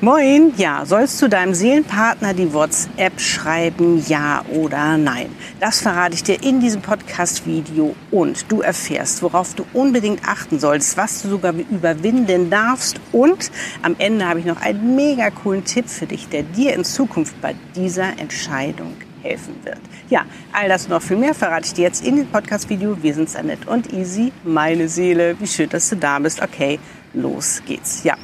Moin, 0.00 0.52
ja, 0.56 0.84
sollst 0.84 1.20
du 1.22 1.28
deinem 1.28 1.54
Seelenpartner 1.54 2.34
die 2.34 2.52
WhatsApp 2.52 3.18
schreiben, 3.20 4.04
ja 4.06 4.44
oder 4.52 4.96
nein? 4.96 5.34
Das 5.58 5.80
verrate 5.80 6.14
ich 6.14 6.22
dir 6.22 6.42
in 6.42 6.60
diesem 6.60 6.82
Podcast-Video 6.82 7.94
und 8.10 8.50
du 8.52 8.60
erfährst, 8.60 9.22
worauf 9.22 9.54
du 9.54 9.64
unbedingt 9.72 10.26
achten 10.28 10.58
solltest, 10.60 10.96
was 10.96 11.22
du 11.22 11.28
sogar 11.28 11.52
überwinden 11.52 12.50
darfst 12.50 13.00
und 13.12 13.50
am 13.82 13.96
Ende 13.98 14.28
habe 14.28 14.40
ich 14.40 14.46
noch 14.46 14.60
einen 14.60 14.94
mega 14.94 15.30
coolen 15.30 15.64
Tipp 15.64 15.88
für 15.88 16.06
dich, 16.06 16.28
der 16.28 16.42
dir 16.42 16.74
in 16.74 16.84
Zukunft 16.84 17.40
bei 17.40 17.54
dieser 17.74 18.18
Entscheidung 18.18 18.92
helfen 19.22 19.56
wird. 19.64 19.80
Ja, 20.08 20.24
all 20.52 20.68
das 20.68 20.84
und 20.84 20.90
noch 20.90 21.02
viel 21.02 21.16
mehr 21.16 21.34
verrate 21.34 21.66
ich 21.66 21.74
dir 21.74 21.82
jetzt 21.82 22.04
in 22.04 22.16
dem 22.16 22.26
Podcast-Video. 22.26 23.02
Wir 23.02 23.14
sind 23.14 23.34
Annette 23.34 23.68
und 23.68 23.92
Easy, 23.92 24.32
meine 24.44 24.88
Seele. 24.88 25.36
Wie 25.40 25.46
schön, 25.46 25.68
dass 25.68 25.88
du 25.88 25.96
da 25.96 26.18
bist. 26.18 26.40
Okay, 26.40 26.78
los 27.16 27.62
geht's. 27.66 28.04
Ja, 28.04 28.14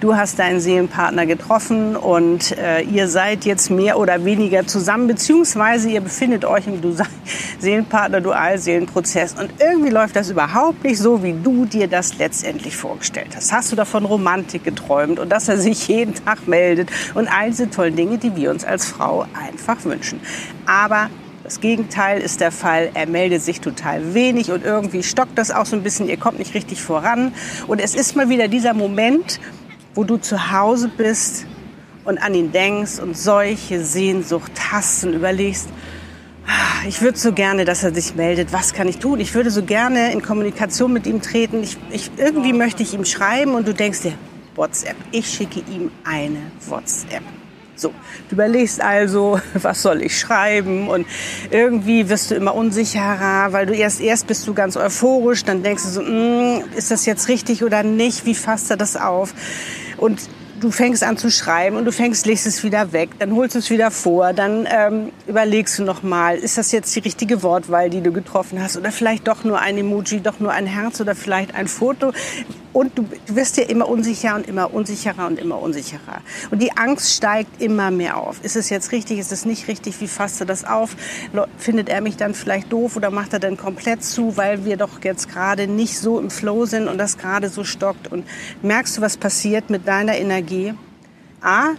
du 0.00 0.16
hast 0.16 0.38
deinen 0.38 0.60
Seelenpartner 0.60 1.24
getroffen 1.26 1.96
und 1.96 2.56
äh, 2.58 2.82
ihr 2.82 3.08
seid 3.08 3.44
jetzt 3.44 3.70
mehr 3.70 3.98
oder 3.98 4.24
weniger 4.24 4.66
zusammen, 4.66 5.06
beziehungsweise 5.06 5.88
ihr 5.88 6.00
befindet 6.00 6.44
euch 6.44 6.66
im 6.66 6.82
du 6.82 6.94
Seelenpartner-Dualseelenprozess 7.60 9.34
und 9.34 9.50
irgendwie 9.60 9.90
läuft 9.90 10.16
das 10.16 10.30
überhaupt 10.30 10.84
nicht 10.84 10.98
so, 10.98 11.22
wie 11.22 11.32
du 11.32 11.64
dir 11.64 11.88
das 11.88 12.18
letztendlich 12.18 12.76
vorgestellt 12.76 13.28
hast. 13.36 13.52
Hast 13.52 13.72
du 13.72 13.76
davon 13.76 14.04
Romantik 14.04 14.64
geträumt 14.64 15.18
und 15.18 15.30
dass 15.30 15.48
er 15.48 15.56
sich 15.56 15.88
jeden 15.88 16.14
Tag 16.14 16.48
meldet 16.48 16.90
und 17.14 17.28
all 17.28 17.50
diese 17.50 17.70
tollen 17.70 17.96
Dinge, 17.96 18.18
die 18.18 18.34
wir 18.36 18.50
uns 18.50 18.64
als 18.64 18.86
Frau 18.86 19.26
einfach 19.34 19.84
wünschen. 19.84 20.20
Aber 20.66 21.08
das 21.50 21.60
Gegenteil 21.60 22.20
ist 22.20 22.40
der 22.40 22.52
Fall. 22.52 22.92
Er 22.94 23.08
meldet 23.08 23.42
sich 23.42 23.60
total 23.60 24.14
wenig 24.14 24.52
und 24.52 24.64
irgendwie 24.64 25.02
stockt 25.02 25.36
das 25.36 25.50
auch 25.50 25.66
so 25.66 25.74
ein 25.74 25.82
bisschen. 25.82 26.08
Ihr 26.08 26.16
kommt 26.16 26.38
nicht 26.38 26.54
richtig 26.54 26.80
voran. 26.80 27.32
Und 27.66 27.80
es 27.80 27.96
ist 27.96 28.14
mal 28.14 28.28
wieder 28.28 28.46
dieser 28.46 28.72
Moment, 28.72 29.40
wo 29.96 30.04
du 30.04 30.16
zu 30.16 30.52
Hause 30.52 30.88
bist 30.96 31.46
und 32.04 32.18
an 32.22 32.34
ihn 32.34 32.52
denkst 32.52 33.00
und 33.00 33.16
solche 33.16 33.82
Sehnsucht 33.82 34.52
hast 34.70 35.02
und 35.02 35.12
überlegst, 35.12 35.68
ah, 36.46 36.86
ich 36.86 37.02
würde 37.02 37.18
so 37.18 37.32
gerne, 37.32 37.64
dass 37.64 37.82
er 37.82 37.92
sich 37.92 38.14
meldet. 38.14 38.52
Was 38.52 38.72
kann 38.72 38.86
ich 38.86 38.98
tun? 38.98 39.18
Ich 39.18 39.34
würde 39.34 39.50
so 39.50 39.64
gerne 39.64 40.12
in 40.12 40.22
Kommunikation 40.22 40.92
mit 40.92 41.04
ihm 41.08 41.20
treten. 41.20 41.64
Ich, 41.64 41.76
ich, 41.90 42.12
irgendwie 42.16 42.52
möchte 42.52 42.84
ich 42.84 42.94
ihm 42.94 43.04
schreiben 43.04 43.56
und 43.56 43.66
du 43.66 43.74
denkst 43.74 44.02
dir, 44.02 44.12
WhatsApp. 44.54 44.94
Ich 45.10 45.26
schicke 45.26 45.64
ihm 45.68 45.90
eine 46.04 46.42
WhatsApp. 46.68 47.24
So, 47.80 47.94
du 48.28 48.34
überlegst 48.34 48.82
also, 48.82 49.40
was 49.54 49.80
soll 49.80 50.02
ich 50.02 50.18
schreiben 50.18 50.88
und 50.88 51.06
irgendwie 51.50 52.10
wirst 52.10 52.30
du 52.30 52.34
immer 52.34 52.54
unsicherer, 52.54 53.52
weil 53.52 53.64
du 53.64 53.74
erst 53.74 54.02
erst 54.02 54.26
bist 54.26 54.46
du 54.46 54.52
ganz 54.52 54.76
euphorisch, 54.76 55.44
dann 55.44 55.62
denkst 55.62 55.82
du 55.84 55.88
so, 55.88 56.02
mm, 56.02 56.76
ist 56.76 56.90
das 56.90 57.06
jetzt 57.06 57.28
richtig 57.28 57.64
oder 57.64 57.82
nicht? 57.82 58.26
Wie 58.26 58.34
fasst 58.34 58.70
er 58.70 58.76
das 58.76 58.96
auf? 58.96 59.32
Und 59.96 60.28
du 60.60 60.70
fängst 60.70 61.02
an 61.02 61.16
zu 61.16 61.30
schreiben 61.30 61.76
und 61.76 61.86
du 61.86 61.92
fängst, 61.92 62.26
legst 62.26 62.46
es 62.46 62.62
wieder 62.62 62.92
weg, 62.92 63.10
dann 63.18 63.34
holst 63.34 63.54
du 63.54 63.60
es 63.60 63.70
wieder 63.70 63.90
vor, 63.90 64.34
dann 64.34 64.68
ähm, 64.70 65.10
überlegst 65.30 65.78
du 65.78 65.84
nochmal, 65.84 66.36
ist 66.36 66.58
das 66.58 66.72
jetzt 66.72 66.94
die 66.96 66.98
richtige 66.98 67.42
Wortwahl, 67.42 67.88
die 67.88 68.00
du 68.00 68.12
getroffen 68.12 68.60
hast 68.60 68.76
oder 68.76 68.90
vielleicht 68.90 69.28
doch 69.28 69.44
nur 69.44 69.60
ein 69.60 69.78
Emoji, 69.78 70.20
doch 70.20 70.40
nur 70.40 70.50
ein 70.50 70.66
Herz 70.66 71.00
oder 71.00 71.14
vielleicht 71.14 71.54
ein 71.54 71.68
Foto. 71.68 72.12
Und 72.72 72.98
du, 72.98 73.04
du 73.26 73.36
wirst 73.36 73.56
dir 73.56 73.68
immer 73.70 73.88
unsicher 73.88 74.34
und 74.34 74.46
immer 74.48 74.74
unsicherer 74.74 75.26
und 75.26 75.38
immer 75.38 75.60
unsicherer. 75.60 76.20
Und 76.50 76.60
die 76.60 76.76
Angst 76.76 77.14
steigt 77.14 77.62
immer 77.62 77.90
mehr 77.90 78.16
auf. 78.16 78.44
Ist 78.44 78.56
es 78.56 78.70
jetzt 78.70 78.92
richtig, 78.92 79.18
ist 79.18 79.32
es 79.32 79.44
nicht 79.44 79.68
richtig? 79.68 80.00
Wie 80.00 80.08
fasst 80.08 80.40
er 80.40 80.46
das 80.46 80.64
auf? 80.64 80.96
Findet 81.58 81.88
er 81.88 82.00
mich 82.00 82.16
dann 82.16 82.34
vielleicht 82.34 82.72
doof 82.72 82.96
oder 82.96 83.10
macht 83.10 83.32
er 83.32 83.38
dann 83.38 83.56
komplett 83.56 84.04
zu, 84.04 84.36
weil 84.36 84.64
wir 84.64 84.76
doch 84.76 85.02
jetzt 85.02 85.28
gerade 85.28 85.66
nicht 85.66 85.98
so 85.98 86.18
im 86.18 86.30
Flow 86.30 86.66
sind 86.66 86.88
und 86.88 86.98
das 86.98 87.18
gerade 87.18 87.48
so 87.48 87.64
stockt? 87.64 88.08
Und 88.08 88.26
merkst 88.62 88.98
du, 88.98 89.00
was 89.00 89.16
passiert 89.16 89.70
mit 89.70 89.86
deiner 89.86 90.16
Energie? 90.16 90.74
A, 91.40 91.70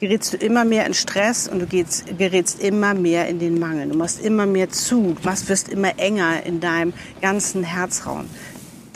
gerätst 0.00 0.32
du 0.32 0.38
immer 0.38 0.64
mehr 0.64 0.86
in 0.86 0.94
Stress 0.94 1.46
und 1.46 1.60
du 1.60 1.66
gerätst, 1.66 2.06
gerätst 2.18 2.60
immer 2.60 2.94
mehr 2.94 3.28
in 3.28 3.38
den 3.38 3.58
Mangel. 3.58 3.88
Du 3.88 3.96
machst 3.96 4.20
immer 4.20 4.46
mehr 4.46 4.70
zu, 4.70 5.16
du 5.22 5.48
wirst 5.48 5.68
immer 5.68 5.98
enger 5.98 6.42
in 6.44 6.60
deinem 6.60 6.92
ganzen 7.20 7.62
Herzraum. 7.62 8.26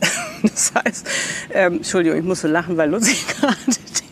Das 0.43 0.73
heißt, 0.75 1.09
ähm, 1.55 1.77
Entschuldigung, 1.77 2.19
ich 2.19 2.25
muss 2.25 2.43
so 2.43 2.49
lachen, 2.49 2.77
weil 2.77 2.91
Lucy 2.91 3.17
gerade 3.41 3.57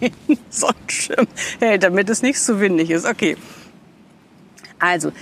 den 0.00 0.38
Sonnenschirm 0.48 1.26
hält, 1.60 1.82
damit 1.82 2.08
es 2.08 2.22
nicht 2.22 2.40
so 2.40 2.58
windig 2.58 2.88
ist. 2.88 3.04
Okay. 3.04 3.36
Also, 4.78 5.12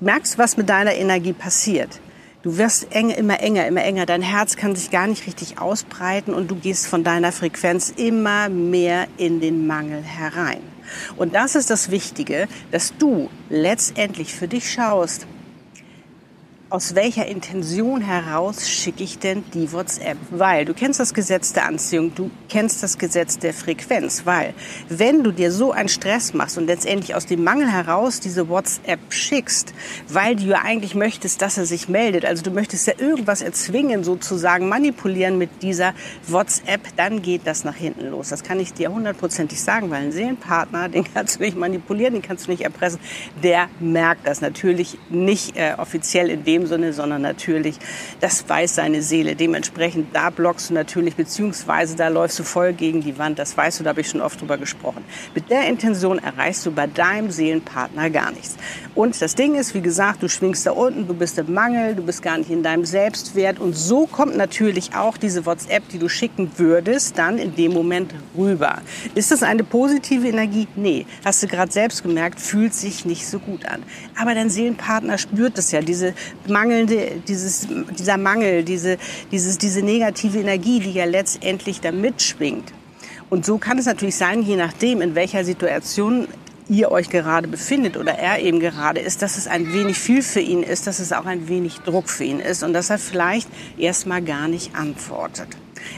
merkst 0.00 0.34
du, 0.34 0.38
was 0.38 0.56
mit 0.56 0.68
deiner 0.68 0.94
Energie 0.94 1.32
passiert? 1.32 2.00
Du 2.48 2.56
wirst 2.56 2.94
eng, 2.94 3.10
immer 3.10 3.40
enger, 3.40 3.66
immer 3.66 3.84
enger. 3.84 4.06
Dein 4.06 4.22
Herz 4.22 4.56
kann 4.56 4.74
sich 4.74 4.90
gar 4.90 5.06
nicht 5.06 5.26
richtig 5.26 5.58
ausbreiten 5.58 6.32
und 6.32 6.50
du 6.50 6.54
gehst 6.54 6.86
von 6.86 7.04
deiner 7.04 7.30
Frequenz 7.30 7.92
immer 7.94 8.48
mehr 8.48 9.06
in 9.18 9.42
den 9.42 9.66
Mangel 9.66 10.02
herein. 10.02 10.62
Und 11.18 11.34
das 11.34 11.56
ist 11.56 11.68
das 11.68 11.90
Wichtige, 11.90 12.48
dass 12.70 12.96
du 12.96 13.28
letztendlich 13.50 14.34
für 14.34 14.48
dich 14.48 14.72
schaust, 14.72 15.26
aus 16.70 16.94
welcher 16.94 17.26
Intention 17.26 18.02
heraus 18.02 18.68
schicke 18.68 19.02
ich 19.02 19.18
denn 19.18 19.42
die 19.54 19.72
WhatsApp? 19.72 20.18
Weil 20.30 20.66
du 20.66 20.74
kennst 20.74 21.00
das 21.00 21.14
Gesetz 21.14 21.54
der 21.54 21.64
Anziehung, 21.64 22.14
du 22.14 22.30
kennst 22.50 22.82
das 22.82 22.98
Gesetz 22.98 23.38
der 23.38 23.54
Frequenz, 23.54 24.26
weil 24.26 24.52
wenn 24.90 25.24
du 25.24 25.32
dir 25.32 25.50
so 25.50 25.72
einen 25.72 25.88
Stress 25.88 26.34
machst 26.34 26.58
und 26.58 26.66
letztendlich 26.66 27.14
aus 27.14 27.24
dem 27.24 27.42
Mangel 27.42 27.72
heraus 27.72 28.20
diese 28.20 28.50
WhatsApp 28.50 29.00
schickst, 29.08 29.72
weil 30.08 30.36
du 30.36 30.44
ja 30.44 30.60
eigentlich 30.62 30.94
möchtest, 30.94 31.40
dass 31.40 31.56
er 31.56 31.64
sich 31.64 31.88
meldet, 31.88 32.26
also 32.26 32.42
du 32.42 32.50
möchtest 32.50 32.86
ja 32.86 32.92
irgendwas 32.98 33.40
erzwingen, 33.40 34.04
sozusagen 34.04 34.68
manipulieren 34.68 35.38
mit 35.38 35.62
dieser 35.62 35.94
WhatsApp, 36.26 36.82
dann 36.96 37.22
geht 37.22 37.46
das 37.46 37.64
nach 37.64 37.76
hinten 37.76 38.10
los. 38.10 38.28
Das 38.28 38.42
kann 38.42 38.60
ich 38.60 38.74
dir 38.74 38.92
hundertprozentig 38.92 39.60
sagen, 39.60 39.90
weil 39.90 40.02
ein 40.02 40.12
Seelenpartner, 40.12 40.90
den 40.90 41.04
kannst 41.14 41.36
du 41.36 41.44
nicht 41.44 41.56
manipulieren, 41.56 42.12
den 42.12 42.22
kannst 42.22 42.46
du 42.46 42.50
nicht 42.50 42.62
erpressen, 42.62 43.00
der 43.42 43.68
merkt 43.80 44.26
das 44.26 44.42
natürlich 44.42 44.98
nicht 45.08 45.56
äh, 45.56 45.74
offiziell 45.78 46.28
in 46.28 46.44
dem 46.44 46.57
dem 46.58 46.66
Sinne, 46.66 46.92
sondern 46.92 47.22
natürlich, 47.22 47.76
das 48.20 48.48
weiß 48.48 48.74
seine 48.74 49.02
Seele. 49.02 49.34
Dementsprechend, 49.36 50.14
da 50.14 50.30
blockst 50.30 50.70
du 50.70 50.74
natürlich, 50.74 51.16
beziehungsweise 51.16 51.96
da 51.96 52.08
läufst 52.08 52.38
du 52.38 52.42
voll 52.42 52.72
gegen 52.72 53.00
die 53.00 53.18
Wand. 53.18 53.38
Das 53.38 53.56
weißt 53.56 53.80
du, 53.80 53.84
da 53.84 53.90
habe 53.90 54.00
ich 54.00 54.08
schon 54.08 54.20
oft 54.20 54.40
drüber 54.40 54.58
gesprochen. 54.58 55.04
Mit 55.34 55.50
der 55.50 55.66
Intention 55.68 56.18
erreichst 56.18 56.66
du 56.66 56.70
bei 56.70 56.86
deinem 56.86 57.30
Seelenpartner 57.30 58.10
gar 58.10 58.32
nichts. 58.32 58.56
Und 58.94 59.20
das 59.20 59.34
Ding 59.34 59.54
ist, 59.54 59.74
wie 59.74 59.80
gesagt, 59.80 60.22
du 60.22 60.28
schwingst 60.28 60.66
da 60.66 60.72
unten, 60.72 61.06
du 61.06 61.14
bist 61.14 61.38
im 61.38 61.52
Mangel, 61.54 61.94
du 61.94 62.02
bist 62.02 62.22
gar 62.22 62.38
nicht 62.38 62.50
in 62.50 62.62
deinem 62.62 62.84
Selbstwert. 62.84 63.58
Und 63.60 63.76
so 63.76 64.06
kommt 64.06 64.36
natürlich 64.36 64.94
auch 64.94 65.16
diese 65.16 65.46
WhatsApp, 65.46 65.88
die 65.90 65.98
du 65.98 66.08
schicken 66.08 66.50
würdest, 66.56 67.16
dann 67.18 67.38
in 67.38 67.54
dem 67.54 67.72
Moment 67.72 68.14
rüber. 68.36 68.82
Ist 69.14 69.30
das 69.30 69.42
eine 69.42 69.64
positive 69.64 70.26
Energie? 70.26 70.66
Nee. 70.74 71.06
Hast 71.24 71.42
du 71.42 71.46
gerade 71.46 71.70
selbst 71.70 72.02
gemerkt, 72.02 72.40
fühlt 72.40 72.74
sich 72.74 73.04
nicht 73.04 73.26
so 73.26 73.38
gut 73.38 73.66
an. 73.66 73.82
Aber 74.20 74.34
dein 74.34 74.50
Seelenpartner 74.50 75.18
spürt 75.18 75.58
das 75.58 75.70
ja, 75.72 75.80
diese 75.80 76.14
mangelnde, 76.48 77.22
dieses, 77.26 77.68
dieser 77.98 78.16
Mangel, 78.16 78.64
diese, 78.64 78.98
dieses, 79.30 79.58
diese 79.58 79.82
negative 79.82 80.38
Energie, 80.38 80.80
die 80.80 80.92
ja 80.92 81.04
letztendlich 81.04 81.80
da 81.80 81.92
mitschwingt. 81.92 82.72
Und 83.30 83.44
so 83.44 83.58
kann 83.58 83.78
es 83.78 83.86
natürlich 83.86 84.16
sein, 84.16 84.42
je 84.42 84.56
nachdem, 84.56 85.00
in 85.02 85.14
welcher 85.14 85.44
Situation 85.44 86.28
ihr 86.68 86.90
euch 86.90 87.08
gerade 87.08 87.48
befindet 87.48 87.96
oder 87.96 88.12
er 88.12 88.40
eben 88.40 88.60
gerade 88.60 89.00
ist, 89.00 89.22
dass 89.22 89.38
es 89.38 89.46
ein 89.46 89.72
wenig 89.72 89.98
viel 89.98 90.22
für 90.22 90.40
ihn 90.40 90.62
ist, 90.62 90.86
dass 90.86 90.98
es 90.98 91.12
auch 91.12 91.24
ein 91.24 91.48
wenig 91.48 91.78
Druck 91.80 92.08
für 92.08 92.24
ihn 92.24 92.40
ist 92.40 92.62
und 92.62 92.72
dass 92.72 92.90
er 92.90 92.98
vielleicht 92.98 93.48
erstmal 93.78 94.22
gar 94.22 94.48
nicht 94.48 94.74
antwortet. 94.74 95.48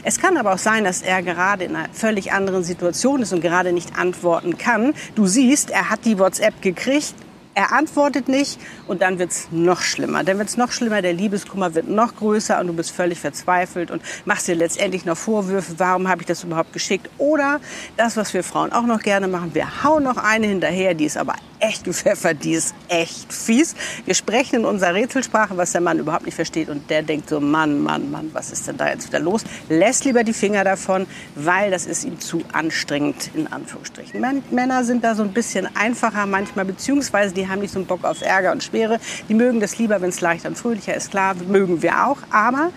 Es 0.03 0.19
kann 0.19 0.37
aber 0.37 0.53
auch 0.53 0.57
sein, 0.57 0.83
dass 0.83 1.01
er 1.01 1.21
gerade 1.21 1.65
in 1.65 1.75
einer 1.75 1.89
völlig 1.91 2.31
anderen 2.31 2.63
Situation 2.63 3.21
ist 3.21 3.33
und 3.33 3.41
gerade 3.41 3.73
nicht 3.73 3.97
antworten 3.97 4.57
kann. 4.57 4.93
Du 5.15 5.27
siehst, 5.27 5.69
er 5.69 5.89
hat 5.89 6.05
die 6.05 6.19
WhatsApp 6.19 6.61
gekriegt, 6.61 7.15
er 7.53 7.73
antwortet 7.73 8.27
nicht 8.27 8.59
und 8.87 9.01
dann 9.01 9.19
wird's 9.19 9.47
noch 9.51 9.81
schlimmer. 9.81 10.23
Dann 10.23 10.37
wird's 10.37 10.57
noch 10.57 10.71
schlimmer, 10.71 11.01
der 11.01 11.13
Liebeskummer 11.13 11.73
wird 11.75 11.87
noch 11.87 12.15
größer 12.15 12.59
und 12.59 12.67
du 12.67 12.73
bist 12.73 12.91
völlig 12.91 13.19
verzweifelt 13.19 13.91
und 13.91 14.01
machst 14.25 14.47
dir 14.47 14.55
letztendlich 14.55 15.05
noch 15.05 15.17
Vorwürfe, 15.17 15.73
warum 15.77 16.07
habe 16.07 16.21
ich 16.21 16.27
das 16.27 16.43
überhaupt 16.43 16.73
geschickt? 16.73 17.09
Oder 17.17 17.59
das, 17.97 18.17
was 18.17 18.33
wir 18.33 18.43
Frauen 18.43 18.71
auch 18.71 18.85
noch 18.85 19.01
gerne 19.01 19.27
machen, 19.27 19.53
wir 19.53 19.83
hauen 19.83 20.03
noch 20.03 20.17
eine 20.17 20.47
hinterher, 20.47 20.93
die 20.93 21.05
ist 21.05 21.17
aber 21.17 21.35
echt 21.61 21.83
gepfeffert, 21.83 22.43
die 22.43 22.53
ist 22.53 22.75
echt 22.89 23.31
fies. 23.31 23.75
Wir 24.05 24.15
sprechen 24.15 24.57
in 24.57 24.65
unserer 24.65 24.93
Rätselsprache, 24.93 25.55
was 25.57 25.71
der 25.71 25.81
Mann 25.81 25.99
überhaupt 25.99 26.25
nicht 26.25 26.35
versteht. 26.35 26.69
Und 26.69 26.89
der 26.89 27.03
denkt 27.03 27.29
so, 27.29 27.39
Mann, 27.39 27.81
Mann, 27.81 28.11
Mann, 28.11 28.29
was 28.33 28.51
ist 28.51 28.67
denn 28.67 28.77
da 28.77 28.89
jetzt 28.89 29.07
wieder 29.07 29.19
los? 29.19 29.43
Lässt 29.69 30.05
lieber 30.05 30.23
die 30.23 30.33
Finger 30.33 30.63
davon, 30.63 31.05
weil 31.35 31.71
das 31.71 31.85
ist 31.85 32.03
ihm 32.03 32.19
zu 32.19 32.41
anstrengend, 32.51 33.31
in 33.33 33.47
Anführungsstrichen. 33.47 34.21
Männer 34.51 34.83
sind 34.83 35.03
da 35.03 35.15
so 35.15 35.23
ein 35.23 35.33
bisschen 35.33 35.67
einfacher 35.75 36.25
manchmal, 36.25 36.65
beziehungsweise 36.65 37.33
die 37.33 37.47
haben 37.47 37.61
nicht 37.61 37.73
so 37.73 37.79
einen 37.79 37.87
Bock 37.87 38.03
auf 38.03 38.21
Ärger 38.21 38.51
und 38.51 38.63
Schwere. 38.63 38.99
Die 39.29 39.33
mögen 39.33 39.59
das 39.59 39.77
lieber, 39.77 40.01
wenn 40.01 40.09
es 40.09 40.21
leichter 40.21 40.49
und 40.49 40.57
fröhlicher 40.57 40.95
ist. 40.95 41.11
Klar, 41.11 41.35
mögen 41.47 41.81
wir 41.81 42.07
auch. 42.07 42.17
Aber 42.31 42.71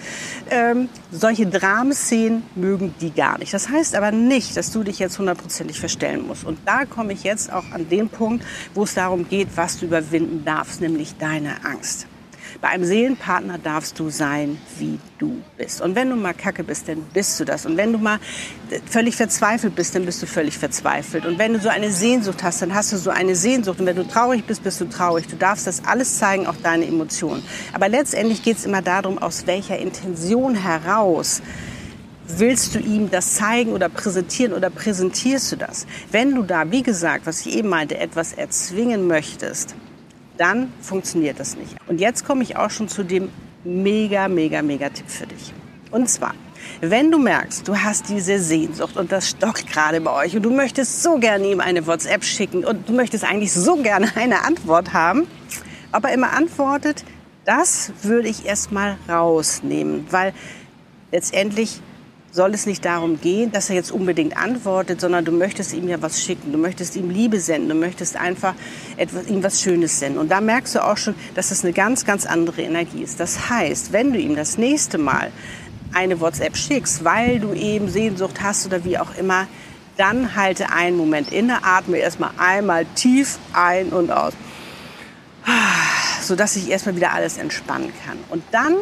ähm, 0.51 0.89
solche 1.11 1.47
Dramenszenen 1.47 2.43
mögen 2.55 2.95
die 3.01 3.13
gar 3.13 3.39
nicht. 3.39 3.55
Das 3.55 3.69
heißt 3.69 3.95
aber 3.95 4.11
nicht, 4.11 4.57
dass 4.57 4.71
du 4.73 4.83
dich 4.83 4.99
jetzt 4.99 5.19
hundertprozentig 5.19 5.81
verstellen 5.81 6.27
musst. 6.27 6.45
Und 6.45 6.59
da 6.67 6.85
komme 6.85 7.13
ich 7.13 7.25
jetzt 7.25 7.53
auch 7.53 7.65
an 7.73 7.89
den 7.89 8.09
Punkt, 8.09 8.45
wo 8.75 8.85
es 8.85 8.95
darum 8.95 9.29
geht, 9.29 9.49
was 9.57 9.79
du 9.79 9.87
überwinden 9.87 10.45
darfst, 10.45 10.81
nämlich 10.81 11.17
deine 11.17 11.65
Angst. 11.65 12.07
Bei 12.61 12.69
einem 12.69 12.85
Seelenpartner 12.85 13.59
darfst 13.59 13.99
du 13.99 14.11
sein, 14.11 14.59
wie 14.79 14.99
du 15.19 15.43
bist. 15.59 15.81
Und 15.81 15.95
wenn 15.95 16.09
du 16.09 16.17
mal 16.17 16.35
kacke 16.35 16.63
bist, 16.63 16.89
dann 16.89 17.03
bist 17.13 17.39
du 17.41 17.45
das. 17.45 17.67
Und 17.67 17.77
wenn 17.77 17.93
du 17.93 17.99
mal 17.99 18.19
völlig 18.87 19.17
verzweifelt 19.17 19.75
bist, 19.75 19.95
dann 19.95 20.07
bist 20.07 20.23
du 20.23 20.27
völlig 20.27 20.57
verzweifelt. 20.57 21.27
Und 21.27 21.39
wenn 21.39 21.53
du 21.53 21.61
so 21.61 21.69
eine 21.69 21.91
Sehnsucht 21.91 22.43
hast, 22.43 22.63
dann 22.63 22.75
hast 22.75 22.93
du 22.93 22.97
so 22.97 23.11
eine 23.11 23.35
Sehnsucht. 23.35 23.81
Und 23.81 23.87
wenn 23.87 23.97
du 23.97 24.07
traurig 24.07 24.45
bist, 24.47 24.63
bist 24.63 24.81
du 24.81 24.87
traurig. 24.87 25.27
Du 25.27 25.37
darfst 25.37 25.67
das 25.67 25.85
alles 25.85 26.19
zeigen, 26.19 26.47
auch 26.47 26.57
deine 26.63 26.87
Emotionen. 26.87 27.43
Aber 27.73 27.89
letztendlich 27.89 28.43
geht 28.43 28.59
es 28.59 28.65
immer 28.65 28.83
darum, 28.83 29.19
aus 29.19 29.47
welcher 29.47 29.79
Intention 29.79 30.55
heraus 30.55 31.43
willst 32.27 32.75
du 32.75 32.79
ihm 32.79 33.11
das 33.11 33.35
zeigen 33.35 33.73
oder 33.73 33.89
präsentieren 33.89 34.53
oder 34.53 34.71
präsentierst 34.71 35.53
du 35.53 35.57
das? 35.57 35.87
Wenn 36.11 36.35
du 36.35 36.43
da, 36.43 36.71
wie 36.71 36.83
gesagt, 36.83 37.27
was 37.27 37.45
ich 37.47 37.57
eben 37.57 37.69
meinte, 37.69 37.99
etwas 37.99 38.33
erzwingen 38.33 39.07
möchtest, 39.07 39.75
dann 40.37 40.73
funktioniert 40.81 41.39
das 41.39 41.57
nicht. 41.57 41.77
Und 41.87 42.01
jetzt 42.01 42.25
komme 42.25 42.43
ich 42.43 42.57
auch 42.57 42.71
schon 42.71 42.89
zu 42.89 43.05
dem 43.05 43.31
mega, 43.65 44.29
mega, 44.29 44.63
mega 44.63 44.89
Tipp 44.89 45.09
für 45.09 45.27
dich. 45.27 45.53
Und 45.91 46.09
zwar, 46.09 46.35
wenn 46.81 47.11
du 47.11 47.19
merkst, 47.19 47.69
du 47.69 47.77
hast 47.77 48.09
diese 48.09 48.39
Sehnsucht 48.39 48.97
und 48.97 49.13
das 49.13 49.31
stockt 49.31 49.71
gerade 49.71 50.01
bei 50.01 50.11
euch 50.25 50.35
und 50.35 50.43
du 50.43 50.51
möchtest 50.51 51.03
so 51.03 51.19
gerne 51.19 51.47
ihm 51.47 51.61
eine 51.61 51.87
WhatsApp 51.87 52.25
schicken 52.25 52.65
und 52.65 52.89
du 52.89 52.93
möchtest 52.93 53.25
eigentlich 53.25 53.53
so 53.53 53.77
gerne 53.77 54.09
eine 54.17 54.45
Antwort 54.45 54.93
haben, 54.93 55.27
ob 55.93 56.05
er 56.05 56.13
immer 56.13 56.33
antwortet, 56.33 57.05
das 57.45 57.93
würde 58.03 58.29
ich 58.29 58.47
erstmal 58.47 58.97
rausnehmen, 59.09 60.07
weil 60.11 60.33
letztendlich 61.13 61.81
soll 62.35 62.53
es 62.53 62.67
nicht 62.67 62.85
darum 62.85 63.21
gehen, 63.21 63.53
dass 63.53 63.71
er 63.71 63.77
jetzt 63.77 63.93
unbedingt 63.93 64.37
antwortet, 64.37 65.01
sondern 65.01 65.25
du 65.25 65.31
möchtest 65.31 65.73
ihm 65.73 65.87
ja 65.87 66.03
was 66.03 66.21
schicken, 66.21 66.51
du 66.51 66.59
möchtest 66.59 66.97
ihm 66.97 67.09
Liebe 67.09 67.39
senden, 67.39 67.69
du 67.69 67.77
möchtest 67.77 68.17
einfach 68.17 68.55
etwas, 68.97 69.29
ihm 69.29 69.45
was 69.45 69.63
Schönes 69.63 70.01
senden. 70.01 70.19
Und 70.19 70.33
da 70.33 70.41
merkst 70.41 70.75
du 70.75 70.85
auch 70.85 70.97
schon, 70.97 71.15
dass 71.37 71.51
das 71.51 71.63
eine 71.63 71.73
ganz, 71.73 72.05
ganz 72.05 72.27
andere 72.27 72.63
Energie 72.63 73.05
ist. 73.05 73.21
Das 73.21 73.51
heißt, 73.51 73.93
wenn 73.93 74.13
du 74.13 74.19
ihm 74.19 74.35
das 74.35 74.59
nächste 74.59 74.99
Mal 74.99 75.31
eine 75.93 76.19
WhatsApp 76.19 76.57
schickst, 76.57 77.05
weil 77.05 77.39
du 77.39 77.53
eben 77.53 77.89
Sehnsucht 77.89 78.43
hast 78.43 78.67
oder 78.67 78.85
wie 78.85 78.99
auch 78.99 79.15
immer, 79.17 79.47
dann 79.97 80.35
halte 80.35 80.71
einen 80.71 80.97
Moment 80.97 81.33
inne, 81.33 81.63
atme 81.63 81.99
erstmal 81.99 82.33
einmal 82.37 82.85
tief 82.97 83.39
ein 83.53 83.91
und 83.91 84.11
aus, 84.11 84.33
sodass 86.21 86.55
sich 86.55 86.69
erstmal 86.69 86.97
wieder 86.97 87.13
alles 87.13 87.39
entspannen 87.39 87.93
kann. 88.05 88.19
Und 88.29 88.43
dann 88.51 88.75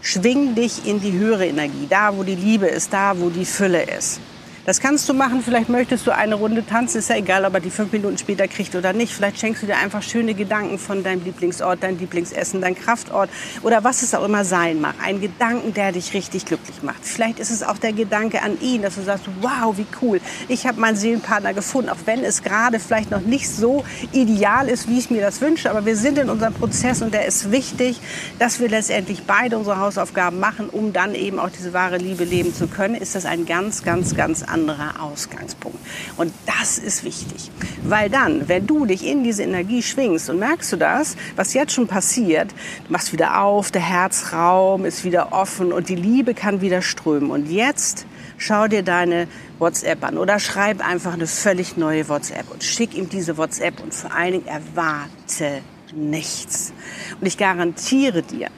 Schwing 0.00 0.54
dich 0.54 0.86
in 0.86 1.00
die 1.00 1.12
höhere 1.12 1.46
Energie, 1.46 1.86
da 1.88 2.16
wo 2.16 2.22
die 2.22 2.36
Liebe 2.36 2.66
ist, 2.66 2.92
da 2.92 3.18
wo 3.18 3.30
die 3.30 3.44
Fülle 3.44 3.82
ist. 3.82 4.20
Das 4.68 4.80
kannst 4.80 5.08
du 5.08 5.14
machen. 5.14 5.40
Vielleicht 5.42 5.70
möchtest 5.70 6.06
du 6.06 6.14
eine 6.14 6.34
Runde 6.34 6.62
tanzen. 6.62 6.98
Ist 6.98 7.08
ja 7.08 7.16
egal, 7.16 7.46
ob 7.46 7.54
er 7.54 7.60
die 7.60 7.70
fünf 7.70 7.90
Minuten 7.90 8.18
später 8.18 8.46
kriegt 8.46 8.74
oder 8.74 8.92
nicht. 8.92 9.14
Vielleicht 9.14 9.38
schenkst 9.38 9.62
du 9.62 9.66
dir 9.66 9.78
einfach 9.78 10.02
schöne 10.02 10.34
Gedanken 10.34 10.78
von 10.78 11.02
deinem 11.02 11.24
Lieblingsort, 11.24 11.82
dein 11.82 11.98
Lieblingsessen, 11.98 12.60
dein 12.60 12.74
Kraftort 12.74 13.30
oder 13.62 13.82
was 13.82 14.02
es 14.02 14.14
auch 14.14 14.22
immer 14.26 14.44
sein 14.44 14.78
mag. 14.82 14.94
Ein 15.02 15.22
Gedanken, 15.22 15.72
der 15.72 15.92
dich 15.92 16.12
richtig 16.12 16.44
glücklich 16.44 16.82
macht. 16.82 16.98
Vielleicht 17.00 17.38
ist 17.38 17.50
es 17.50 17.62
auch 17.62 17.78
der 17.78 17.94
Gedanke 17.94 18.42
an 18.42 18.60
ihn, 18.60 18.82
dass 18.82 18.96
du 18.96 19.00
sagst, 19.00 19.24
wow, 19.40 19.74
wie 19.78 19.86
cool. 20.02 20.20
Ich 20.48 20.66
habe 20.66 20.78
meinen 20.78 20.96
Seelenpartner 20.96 21.54
gefunden, 21.54 21.88
auch 21.88 22.04
wenn 22.04 22.22
es 22.22 22.42
gerade 22.42 22.78
vielleicht 22.78 23.10
noch 23.10 23.22
nicht 23.22 23.48
so 23.48 23.84
ideal 24.12 24.68
ist, 24.68 24.86
wie 24.86 24.98
ich 24.98 25.08
mir 25.08 25.22
das 25.22 25.40
wünsche. 25.40 25.70
Aber 25.70 25.86
wir 25.86 25.96
sind 25.96 26.18
in 26.18 26.28
unserem 26.28 26.52
Prozess 26.52 27.00
und 27.00 27.14
der 27.14 27.24
ist 27.24 27.50
wichtig, 27.50 28.02
dass 28.38 28.60
wir 28.60 28.68
letztendlich 28.68 29.22
beide 29.22 29.56
unsere 29.56 29.80
Hausaufgaben 29.80 30.38
machen, 30.38 30.68
um 30.68 30.92
dann 30.92 31.14
eben 31.14 31.38
auch 31.38 31.48
diese 31.48 31.72
wahre 31.72 31.96
Liebe 31.96 32.24
leben 32.24 32.52
zu 32.52 32.66
können. 32.66 32.96
Ist 32.96 33.14
das 33.14 33.24
ein 33.24 33.46
ganz, 33.46 33.82
ganz, 33.82 34.14
ganz 34.14 34.42
anderes 34.42 34.57
anderer 34.58 35.02
Ausgangspunkt. 35.02 35.78
Und 36.16 36.32
das 36.46 36.78
ist 36.78 37.04
wichtig, 37.04 37.50
weil 37.84 38.10
dann, 38.10 38.48
wenn 38.48 38.66
du 38.66 38.86
dich 38.86 39.06
in 39.06 39.24
diese 39.24 39.42
Energie 39.42 39.82
schwingst 39.82 40.28
und 40.30 40.38
merkst 40.38 40.72
du 40.72 40.76
das, 40.76 41.16
was 41.36 41.54
jetzt 41.54 41.72
schon 41.72 41.86
passiert, 41.86 42.50
du 42.86 42.92
machst 42.92 43.12
wieder 43.12 43.40
auf, 43.42 43.70
der 43.70 43.82
Herzraum 43.82 44.84
ist 44.84 45.04
wieder 45.04 45.32
offen 45.32 45.72
und 45.72 45.88
die 45.88 45.94
Liebe 45.94 46.34
kann 46.34 46.60
wieder 46.60 46.82
strömen. 46.82 47.30
Und 47.30 47.50
jetzt 47.50 48.06
schau 48.36 48.66
dir 48.68 48.82
deine 48.82 49.28
WhatsApp 49.58 50.04
an 50.04 50.18
oder 50.18 50.38
schreib 50.38 50.86
einfach 50.86 51.14
eine 51.14 51.26
völlig 51.26 51.76
neue 51.76 52.08
WhatsApp 52.08 52.50
und 52.50 52.62
schick 52.62 52.94
ihm 52.94 53.08
diese 53.08 53.36
WhatsApp 53.36 53.80
und 53.82 53.94
vor 53.94 54.14
allen 54.14 54.32
Dingen 54.32 54.46
erwarte 54.46 55.62
nichts. 55.94 56.72
Und 57.20 57.26
ich 57.26 57.38
garantiere 57.38 58.22
dir, 58.22 58.48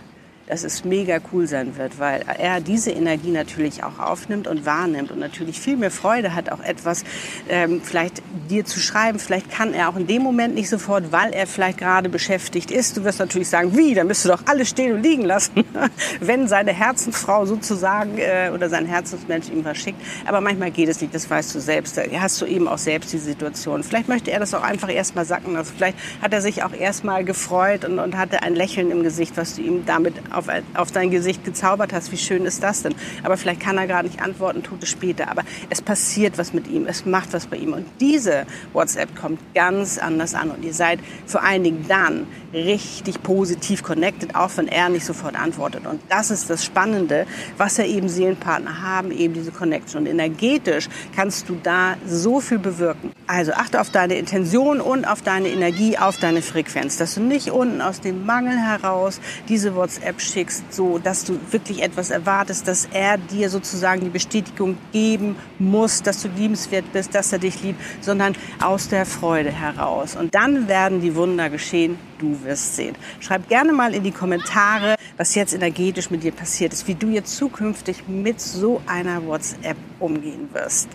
dass 0.50 0.64
es 0.64 0.84
mega 0.84 1.18
cool 1.32 1.46
sein 1.46 1.76
wird, 1.76 2.00
weil 2.00 2.24
er 2.38 2.60
diese 2.60 2.90
Energie 2.90 3.30
natürlich 3.30 3.84
auch 3.84 4.00
aufnimmt 4.00 4.48
und 4.48 4.66
wahrnimmt 4.66 5.12
und 5.12 5.20
natürlich 5.20 5.60
viel 5.60 5.76
mehr 5.76 5.92
Freude 5.92 6.34
hat, 6.34 6.50
auch 6.50 6.60
etwas 6.60 7.04
ähm, 7.48 7.80
vielleicht 7.84 8.20
dir 8.48 8.64
zu 8.64 8.80
schreiben. 8.80 9.20
Vielleicht 9.20 9.48
kann 9.48 9.72
er 9.72 9.88
auch 9.88 9.94
in 9.94 10.08
dem 10.08 10.22
Moment 10.22 10.56
nicht 10.56 10.68
sofort, 10.68 11.12
weil 11.12 11.32
er 11.32 11.46
vielleicht 11.46 11.78
gerade 11.78 12.08
beschäftigt 12.08 12.72
ist. 12.72 12.96
Du 12.96 13.04
wirst 13.04 13.20
natürlich 13.20 13.48
sagen, 13.48 13.76
wie, 13.76 13.94
dann 13.94 14.08
müsst 14.08 14.24
du 14.24 14.28
doch 14.28 14.42
alles 14.46 14.68
stehen 14.68 14.92
und 14.96 15.04
liegen 15.04 15.22
lassen, 15.22 15.64
wenn 16.20 16.48
seine 16.48 16.72
Herzensfrau 16.72 17.46
sozusagen 17.46 18.18
äh, 18.18 18.50
oder 18.52 18.68
sein 18.68 18.86
Herzensmensch 18.86 19.50
ihm 19.50 19.64
was 19.64 19.78
schickt. 19.78 20.02
Aber 20.26 20.40
manchmal 20.40 20.72
geht 20.72 20.88
es 20.88 21.00
nicht, 21.00 21.14
das 21.14 21.30
weißt 21.30 21.54
du 21.54 21.60
selbst. 21.60 21.96
Da 21.96 22.02
hast 22.18 22.40
du 22.40 22.46
eben 22.46 22.66
auch 22.66 22.78
selbst 22.78 23.12
die 23.12 23.18
Situation. 23.18 23.84
Vielleicht 23.84 24.08
möchte 24.08 24.32
er 24.32 24.40
das 24.40 24.52
auch 24.52 24.64
einfach 24.64 24.90
erstmal 24.90 25.24
sacken 25.24 25.52
lassen. 25.52 25.74
Vielleicht 25.76 25.96
hat 26.20 26.32
er 26.32 26.40
sich 26.40 26.64
auch 26.64 26.72
erstmal 26.72 27.24
gefreut 27.24 27.84
und, 27.84 28.00
und 28.00 28.18
hatte 28.18 28.42
ein 28.42 28.56
Lächeln 28.56 28.90
im 28.90 29.04
Gesicht, 29.04 29.36
was 29.36 29.54
du 29.54 29.62
ihm 29.62 29.86
damit 29.86 30.14
auf, 30.40 30.48
auf 30.74 30.90
dein 30.90 31.10
Gesicht 31.10 31.44
gezaubert 31.44 31.92
hast. 31.92 32.10
Wie 32.12 32.16
schön 32.16 32.44
ist 32.44 32.62
das 32.62 32.82
denn? 32.82 32.94
Aber 33.22 33.36
vielleicht 33.36 33.60
kann 33.60 33.78
er 33.78 33.86
gerade 33.86 34.08
nicht 34.08 34.20
antworten, 34.20 34.62
tut 34.62 34.82
es 34.82 34.88
später. 34.88 35.30
Aber 35.30 35.42
es 35.68 35.80
passiert 35.82 36.38
was 36.38 36.52
mit 36.52 36.66
ihm, 36.68 36.86
es 36.86 37.06
macht 37.06 37.32
was 37.32 37.46
bei 37.46 37.56
ihm. 37.56 37.72
Und 37.72 37.86
diese 38.00 38.46
WhatsApp 38.72 39.14
kommt 39.16 39.40
ganz 39.54 39.98
anders 39.98 40.34
an. 40.34 40.50
Und 40.50 40.64
ihr 40.64 40.74
seid 40.74 41.00
vor 41.26 41.42
allen 41.42 41.64
Dingen 41.64 41.84
dann 41.88 42.26
richtig 42.52 43.22
positiv 43.22 43.82
connected, 43.82 44.34
auch 44.34 44.50
wenn 44.56 44.68
er 44.68 44.88
nicht 44.88 45.04
sofort 45.04 45.36
antwortet. 45.36 45.86
Und 45.86 46.00
das 46.08 46.30
ist 46.30 46.50
das 46.50 46.64
Spannende, 46.64 47.26
was 47.56 47.76
ja 47.76 47.84
eben 47.84 48.08
Seelenpartner 48.08 48.82
haben, 48.82 49.12
eben 49.12 49.34
diese 49.34 49.52
Connection. 49.52 50.02
Und 50.02 50.06
energetisch 50.06 50.88
kannst 51.14 51.48
du 51.48 51.56
da 51.62 51.96
so 52.06 52.40
viel 52.40 52.58
bewirken. 52.58 53.12
Also 53.26 53.52
achte 53.52 53.80
auf 53.80 53.90
deine 53.90 54.14
Intention 54.14 54.80
und 54.80 55.04
auf 55.04 55.22
deine 55.22 55.48
Energie, 55.48 55.96
auf 55.96 56.18
deine 56.18 56.42
Frequenz, 56.42 56.96
dass 56.96 57.14
du 57.14 57.20
nicht 57.20 57.50
unten 57.50 57.80
aus 57.80 58.00
dem 58.00 58.26
Mangel 58.26 58.58
heraus 58.58 59.20
diese 59.48 59.76
WhatsApp 59.76 60.20
schickst, 60.30 60.72
so 60.72 60.98
dass 60.98 61.24
du 61.24 61.38
wirklich 61.50 61.82
etwas 61.82 62.10
erwartest, 62.10 62.66
dass 62.68 62.88
er 62.92 63.18
dir 63.18 63.50
sozusagen 63.50 64.00
die 64.02 64.10
Bestätigung 64.10 64.76
geben 64.92 65.36
muss, 65.58 66.02
dass 66.02 66.22
du 66.22 66.28
liebenswert 66.28 66.92
bist, 66.92 67.14
dass 67.14 67.32
er 67.32 67.38
dich 67.38 67.62
liebt, 67.62 67.80
sondern 68.00 68.34
aus 68.60 68.88
der 68.88 69.06
Freude 69.06 69.50
heraus. 69.50 70.16
Und 70.16 70.34
dann 70.34 70.68
werden 70.68 71.00
die 71.00 71.14
Wunder 71.14 71.50
geschehen, 71.50 71.98
du 72.18 72.42
wirst 72.44 72.76
sehen. 72.76 72.94
Schreib 73.20 73.48
gerne 73.48 73.72
mal 73.72 73.94
in 73.94 74.02
die 74.02 74.12
Kommentare, 74.12 74.96
was 75.16 75.34
jetzt 75.34 75.54
energetisch 75.54 76.10
mit 76.10 76.22
dir 76.22 76.32
passiert 76.32 76.72
ist, 76.72 76.86
wie 76.88 76.94
du 76.94 77.08
jetzt 77.08 77.36
zukünftig 77.36 78.08
mit 78.08 78.40
so 78.40 78.80
einer 78.86 79.24
WhatsApp 79.26 79.76
umgehen 79.98 80.48
wirst. 80.52 80.88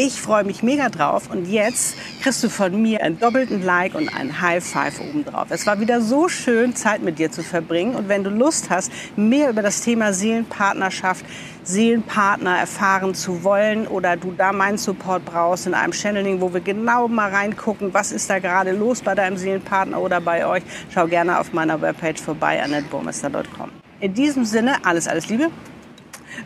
Ich 0.00 0.20
freue 0.20 0.44
mich 0.44 0.62
mega 0.62 0.90
drauf 0.90 1.28
und 1.28 1.50
jetzt 1.50 1.96
kriegst 2.22 2.44
du 2.44 2.48
von 2.48 2.80
mir 2.80 3.02
einen 3.02 3.18
doppelten 3.18 3.64
Like 3.64 3.96
und 3.96 4.08
einen 4.14 4.40
High 4.40 4.64
Five 4.64 5.00
obendrauf. 5.00 5.48
Es 5.50 5.66
war 5.66 5.80
wieder 5.80 6.00
so 6.00 6.28
schön, 6.28 6.76
Zeit 6.76 7.02
mit 7.02 7.18
dir 7.18 7.32
zu 7.32 7.42
verbringen 7.42 7.96
und 7.96 8.08
wenn 8.08 8.22
du 8.22 8.30
Lust 8.30 8.70
hast, 8.70 8.92
mehr 9.16 9.50
über 9.50 9.60
das 9.60 9.80
Thema 9.80 10.12
Seelenpartnerschaft, 10.12 11.24
Seelenpartner 11.64 12.58
erfahren 12.58 13.16
zu 13.16 13.42
wollen 13.42 13.88
oder 13.88 14.16
du 14.16 14.30
da 14.30 14.52
meinen 14.52 14.78
Support 14.78 15.24
brauchst 15.24 15.66
in 15.66 15.74
einem 15.74 15.92
Channeling, 15.92 16.40
wo 16.40 16.54
wir 16.54 16.60
genau 16.60 17.08
mal 17.08 17.30
reingucken, 17.30 17.92
was 17.92 18.12
ist 18.12 18.30
da 18.30 18.38
gerade 18.38 18.70
los 18.70 19.02
bei 19.02 19.16
deinem 19.16 19.36
Seelenpartner 19.36 20.00
oder 20.00 20.20
bei 20.20 20.46
euch, 20.46 20.62
schau 20.94 21.08
gerne 21.08 21.40
auf 21.40 21.52
meiner 21.52 21.82
Webpage 21.82 22.22
vorbei, 22.22 22.62
annetteburmester.com. 22.62 23.70
In 23.98 24.14
diesem 24.14 24.44
Sinne, 24.44 24.76
alles, 24.84 25.08
alles 25.08 25.28
Liebe. 25.28 25.48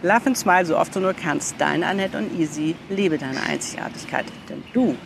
Love 0.02 0.26
and 0.26 0.36
smile 0.36 0.64
so 0.64 0.76
oft 0.76 0.96
du 0.96 1.00
nur 1.00 1.14
kannst. 1.14 1.54
Deine 1.58 1.86
Annette 1.86 2.18
und 2.18 2.36
Easy. 2.38 2.74
Lebe 2.88 3.18
deine 3.18 3.40
Einzigartigkeit. 3.40 4.26
Denn 4.48 4.64
du 4.72 4.96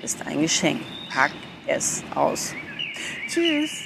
bist 0.00 0.26
ein 0.26 0.40
Geschenk. 0.40 0.80
Pack 1.12 1.32
es 1.66 2.02
aus. 2.14 2.54
Tschüss. 3.28 3.84